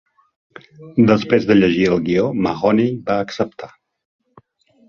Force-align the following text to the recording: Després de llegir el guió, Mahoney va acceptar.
Després 1.11 1.45
de 1.51 1.57
llegir 1.59 1.85
el 1.97 2.01
guió, 2.07 2.25
Mahoney 2.47 2.93
va 3.11 3.19
acceptar. 3.27 3.71